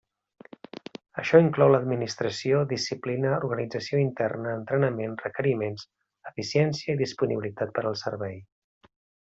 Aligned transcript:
Això 1.23 1.41
inclou 1.43 1.69
l'administració, 1.73 2.61
disciplina, 2.71 3.35
organització 3.49 4.01
interna, 4.05 4.55
entrenament, 4.63 5.15
requeriments, 5.27 5.87
eficiència 6.33 6.97
i 6.97 7.01
disponibilitat 7.05 7.77
per 7.79 7.87
al 7.93 8.03
servei. 8.07 8.37